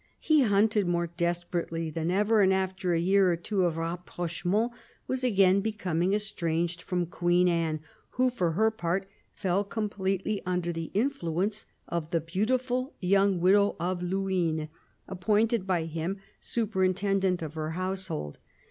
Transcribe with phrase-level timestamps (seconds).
[0.19, 4.71] He hunted more desperately than ever, and after a year or two of rapprochement
[5.05, 7.81] was again becoming estranged from Queen Anne,
[8.13, 14.01] who for her part fell completely under the influence of the beautiful young widow of
[14.01, 14.69] Luynes,
[15.07, 18.39] appointed by him superintendent of her household.